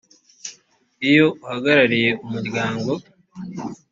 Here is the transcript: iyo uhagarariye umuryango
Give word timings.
iyo 1.07 1.25
uhagarariye 1.43 2.09
umuryango 2.25 2.91